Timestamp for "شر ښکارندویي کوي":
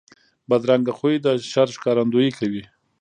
1.49-2.63